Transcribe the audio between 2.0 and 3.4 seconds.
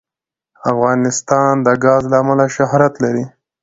له امله شهرت لري.